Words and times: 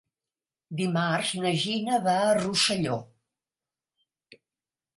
Dimarts 0.79 1.33
na 1.43 1.51
Gina 1.65 1.99
va 2.07 2.15
a 2.23 2.33
Rosselló. 2.39 2.99